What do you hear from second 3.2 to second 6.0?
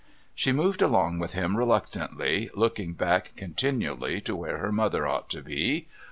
continually to where her mother ought to be.